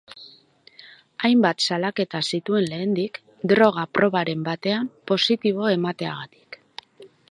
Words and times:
Hainbat 1.27 1.65
salaketa 1.65 2.21
zituen 2.31 2.67
lehendik, 2.73 3.21
droga 3.55 3.87
probaren 3.99 4.45
batean 4.51 4.93
positibo 5.13 5.73
emateagatik. 5.79 6.63